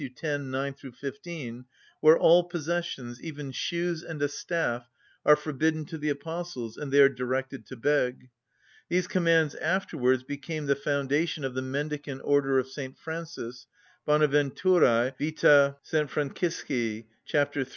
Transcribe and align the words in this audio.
x. 0.03 0.19
9‐15, 0.19 1.63
where 1.99 2.17
all 2.17 2.43
possessions, 2.45 3.21
even 3.21 3.51
shoes 3.51 4.01
and 4.01 4.19
a 4.23 4.27
staff, 4.27 4.89
are 5.23 5.35
forbidden 5.35 5.85
to 5.85 5.95
the 5.95 6.09
Apostles, 6.09 6.75
and 6.75 6.91
they 6.91 6.99
are 6.99 7.07
directed 7.07 7.67
to 7.67 7.75
beg. 7.75 8.31
These 8.89 9.05
commands 9.07 9.53
afterwards 9.53 10.23
became 10.23 10.65
the 10.65 10.75
foundation 10.75 11.43
of 11.43 11.53
the 11.53 11.61
mendicant 11.61 12.21
order 12.23 12.57
of 12.57 12.67
St. 12.67 12.97
Francis 12.97 13.67
(Bonaventuræ 14.07 15.15
vita 15.19 15.77
S. 15.85 15.93
Francisci, 16.09 17.05
c. 17.35 17.45
3). 17.53 17.65